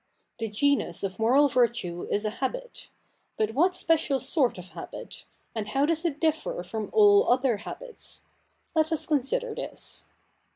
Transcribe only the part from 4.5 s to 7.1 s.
of habit? and how does it differ from